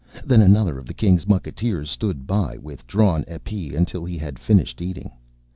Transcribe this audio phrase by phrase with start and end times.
[0.25, 4.81] Then another of the King's mucketeers stood by with drawn épée until he had finished
[4.81, 5.11] eating.